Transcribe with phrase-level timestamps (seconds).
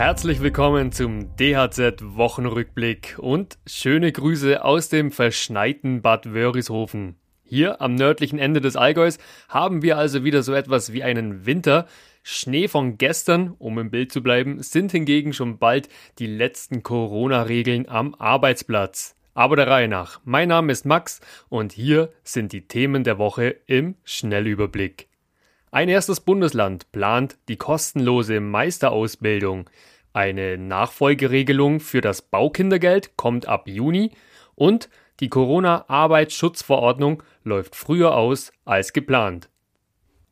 [0.00, 7.16] Herzlich willkommen zum DHZ Wochenrückblick und schöne Grüße aus dem verschneiten Bad Wörishofen.
[7.44, 9.18] Hier am nördlichen Ende des Allgäus
[9.50, 11.86] haben wir also wieder so etwas wie einen Winter.
[12.22, 17.86] Schnee von gestern, um im Bild zu bleiben, sind hingegen schon bald die letzten Corona-Regeln
[17.86, 19.16] am Arbeitsplatz.
[19.34, 20.22] Aber der Reihe nach.
[20.24, 25.09] Mein Name ist Max und hier sind die Themen der Woche im Schnellüberblick.
[25.72, 29.70] Ein erstes Bundesland plant die kostenlose Meisterausbildung.
[30.12, 34.10] Eine Nachfolgeregelung für das Baukindergeld kommt ab Juni
[34.56, 34.88] und
[35.20, 39.49] die Corona-Arbeitsschutzverordnung läuft früher aus als geplant.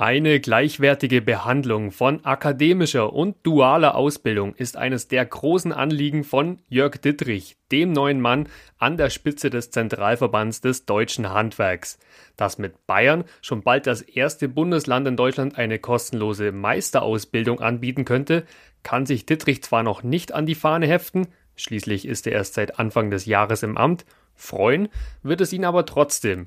[0.00, 6.96] Eine gleichwertige Behandlung von akademischer und dualer Ausbildung ist eines der großen Anliegen von Jörg
[6.96, 11.98] Dittrich, dem neuen Mann an der Spitze des Zentralverbands des deutschen Handwerks.
[12.38, 18.46] Dass mit Bayern schon bald das erste Bundesland in Deutschland eine kostenlose Meisterausbildung anbieten könnte,
[18.82, 22.78] kann sich Dittrich zwar noch nicht an die Fahne heften, schließlich ist er erst seit
[22.78, 24.88] Anfang des Jahres im Amt, Freuen
[25.22, 26.46] wird es ihn aber trotzdem.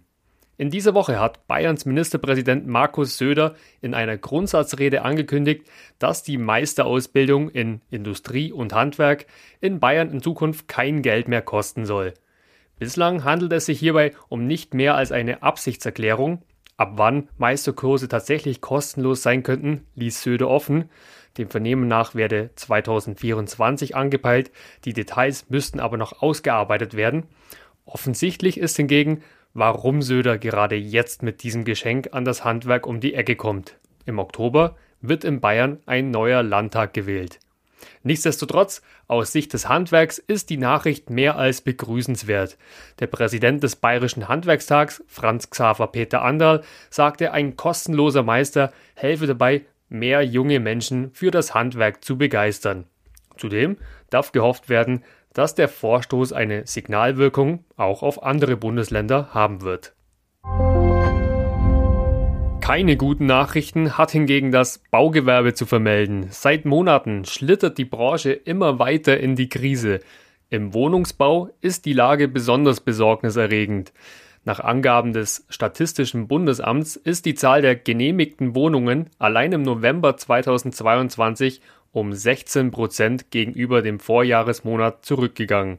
[0.64, 5.70] In dieser Woche hat Bayerns Ministerpräsident Markus Söder in einer Grundsatzrede angekündigt,
[6.00, 9.26] dass die Meisterausbildung in Industrie und Handwerk
[9.60, 12.14] in Bayern in Zukunft kein Geld mehr kosten soll.
[12.80, 16.42] Bislang handelt es sich hierbei um nicht mehr als eine Absichtserklärung.
[16.78, 20.90] Ab wann Meisterkurse tatsächlich kostenlos sein könnten, ließ Söder offen.
[21.38, 24.50] Dem Vernehmen nach werde 2024 angepeilt,
[24.86, 27.26] die Details müssten aber noch ausgearbeitet werden.
[27.86, 29.24] Offensichtlich ist hingegen,
[29.54, 33.78] warum Söder gerade jetzt mit diesem Geschenk an das Handwerk um die Ecke kommt.
[34.06, 37.40] Im Oktober wird in Bayern ein neuer Landtag gewählt.
[38.04, 42.58] Nichtsdestotrotz, aus Sicht des Handwerks ist die Nachricht mehr als begrüßenswert.
[43.00, 49.66] Der Präsident des Bayerischen Handwerkstags, Franz Xaver Peter Anderl, sagte, ein kostenloser Meister helfe dabei,
[49.90, 52.86] mehr junge Menschen für das Handwerk zu begeistern.
[53.38, 53.78] Zudem
[54.10, 59.94] darf gehofft werden, dass der Vorstoß eine Signalwirkung auch auf andere Bundesländer haben wird.
[62.62, 66.28] Keine guten Nachrichten hat hingegen das Baugewerbe zu vermelden.
[66.30, 70.00] Seit Monaten schlittert die Branche immer weiter in die Krise.
[70.50, 73.92] Im Wohnungsbau ist die Lage besonders besorgniserregend.
[74.46, 81.62] Nach Angaben des Statistischen Bundesamts ist die Zahl der genehmigten Wohnungen allein im November 2022
[81.94, 85.78] um 16 Prozent gegenüber dem Vorjahresmonat zurückgegangen.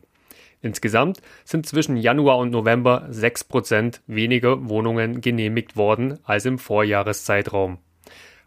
[0.63, 7.79] Insgesamt sind zwischen Januar und November 6 Prozent weniger Wohnungen genehmigt worden als im Vorjahreszeitraum.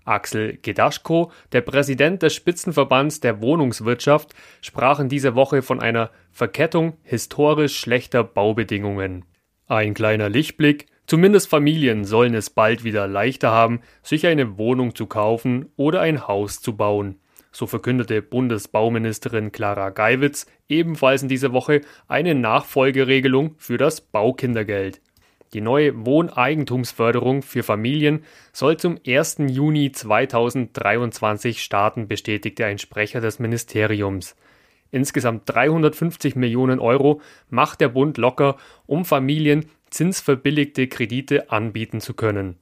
[0.05, 6.97] Axel Gedaschko, der Präsident des Spitzenverbands der Wohnungswirtschaft, sprach in dieser Woche von einer Verkettung
[7.03, 9.25] historisch schlechter Baubedingungen.
[9.67, 15.05] Ein kleiner Lichtblick, zumindest Familien sollen es bald wieder leichter haben, sich eine Wohnung zu
[15.05, 17.19] kaufen oder ein Haus zu bauen
[17.57, 25.01] so verkündete Bundesbauministerin Clara Geiwitz ebenfalls in dieser Woche eine Nachfolgeregelung für das Baukindergeld.
[25.53, 28.23] Die neue Wohneigentumsförderung für Familien
[28.53, 29.37] soll zum 1.
[29.47, 34.35] Juni 2023 starten, bestätigte ein Sprecher des Ministeriums.
[34.91, 42.57] Insgesamt 350 Millionen Euro macht der Bund locker, um Familien zinsverbilligte Kredite anbieten zu können.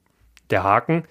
[0.50, 1.03] Der Haken,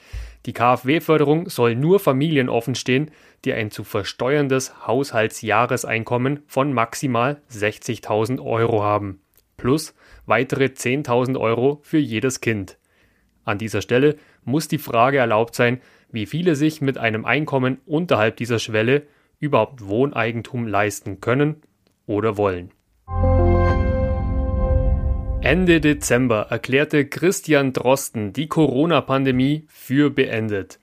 [0.47, 3.11] die KfW-Förderung soll nur Familien offenstehen,
[3.45, 9.21] die ein zu versteuerndes Haushaltsjahreseinkommen von maximal 60.000 Euro haben,
[9.57, 9.95] plus
[10.27, 12.79] weitere 10.000 Euro für jedes Kind.
[13.45, 15.81] An dieser Stelle muss die Frage erlaubt sein,
[16.11, 19.03] wie viele sich mit einem Einkommen unterhalb dieser Schwelle
[19.41, 21.63] überhaupt Wohneigentum leisten können
[22.07, 22.71] oder wollen.
[25.45, 30.79] Ende Dezember erklärte Christian Drosten die Corona-Pandemie für beendet.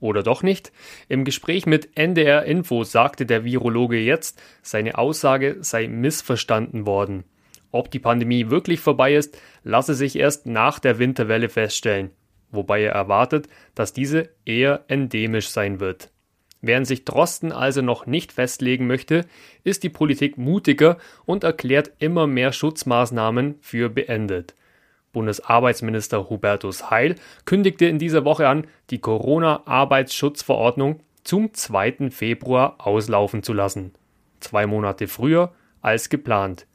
[0.00, 0.70] Oder doch nicht?
[1.08, 7.24] Im Gespräch mit NDR Info sagte der Virologe jetzt, seine Aussage sei missverstanden worden.
[7.70, 12.10] Ob die Pandemie wirklich vorbei ist, lasse sich erst nach der Winterwelle feststellen,
[12.50, 16.11] wobei er erwartet, dass diese eher endemisch sein wird.
[16.62, 19.26] Während sich Drosten also noch nicht festlegen möchte,
[19.64, 24.54] ist die Politik mutiger und erklärt immer mehr Schutzmaßnahmen für beendet.
[25.12, 32.10] Bundesarbeitsminister Hubertus Heil kündigte in dieser Woche an, die Corona-Arbeitsschutzverordnung zum 2.
[32.10, 33.92] Februar auslaufen zu lassen.
[34.38, 36.68] Zwei Monate früher als geplant.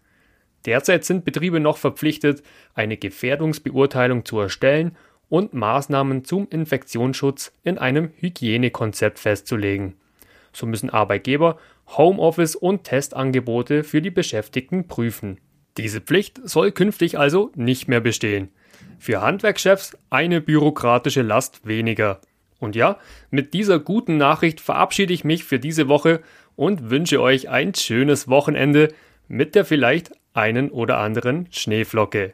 [0.66, 2.44] Derzeit sind Betriebe noch verpflichtet,
[2.74, 4.98] eine Gefährdungsbeurteilung zu erstellen
[5.29, 9.95] und Maßnahmen zum Infektionsschutz in einem Hygienekonzept festzulegen.
[10.53, 11.57] So müssen Arbeitgeber
[11.95, 15.39] Homeoffice und Testangebote für die Beschäftigten prüfen.
[15.77, 18.50] Diese Pflicht soll künftig also nicht mehr bestehen.
[19.00, 22.19] Für Handwerkschefs eine bürokratische Last weniger.
[22.59, 22.97] Und ja,
[23.30, 26.21] mit dieser guten Nachricht verabschiede ich mich für diese Woche
[26.56, 28.94] und wünsche euch ein schönes Wochenende
[29.27, 32.33] mit der vielleicht einen oder anderen Schneeflocke.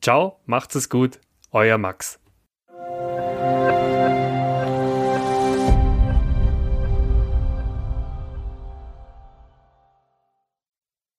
[0.00, 1.18] Ciao, macht's es gut,
[1.50, 2.20] euer Max.